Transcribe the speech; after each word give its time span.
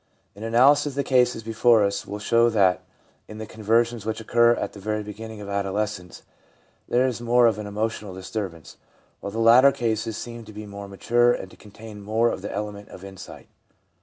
An 0.35 0.41
analysis 0.43 0.87
of 0.87 0.93
the 0.95 1.03
cases 1.03 1.43
before 1.43 1.83
us 1.83 2.07
will 2.07 2.17
show 2.17 2.49
that 2.49 2.81
in 3.27 3.37
the 3.37 3.45
conversions 3.45 4.03
which 4.03 4.19
occur 4.19 4.55
at 4.55 4.73
the 4.73 4.79
very 4.79 5.03
beginning 5.03 5.41
of 5.41 5.47
adolescence 5.47 6.23
there 6.89 7.05
is 7.05 7.21
more 7.21 7.45
of 7.45 7.59
an 7.59 7.67
emotional 7.67 8.11
disturbance, 8.15 8.77
while 9.19 9.29
the 9.31 9.37
later 9.37 9.71
cases 9.71 10.17
seem 10.17 10.43
to 10.45 10.53
be 10.53 10.65
more 10.65 10.87
mature 10.87 11.33
and 11.33 11.51
to 11.51 11.55
contain 11.55 12.01
more 12.01 12.29
of 12.29 12.41
the 12.41 12.51
element 12.51 12.89
of 12.89 13.03
insight. 13.03 13.47